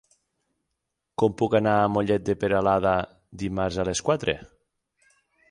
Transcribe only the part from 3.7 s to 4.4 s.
a les quatre?